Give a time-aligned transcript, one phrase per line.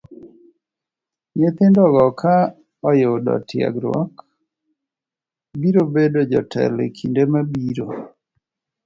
[1.37, 2.35] Nyithindo go ka
[2.89, 4.13] oyudo tiegruok,
[5.59, 7.87] biro bedo jotelo e kinde mabiro.